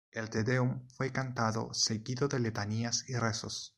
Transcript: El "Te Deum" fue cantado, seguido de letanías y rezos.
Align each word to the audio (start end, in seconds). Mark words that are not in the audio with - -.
El 0.11 0.31
"Te 0.31 0.43
Deum" 0.43 0.79
fue 0.87 1.11
cantado, 1.11 1.75
seguido 1.75 2.27
de 2.27 2.39
letanías 2.39 3.07
y 3.07 3.13
rezos. 3.17 3.69